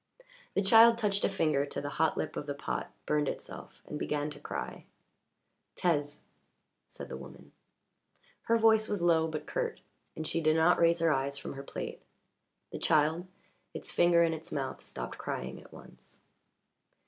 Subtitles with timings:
[0.55, 3.99] The child touched a ringer to the hot lip of the pot, burned itself, and
[3.99, 4.85] began to cry.
[5.75, 6.23] "Taise,"
[6.87, 7.51] said the woman.
[8.45, 9.79] Her voice was low but curt,
[10.15, 12.01] and she did not raise her eyes from her plate.
[12.71, 13.27] The child,
[13.75, 16.21] its finger in its mouth, stopped crying at once.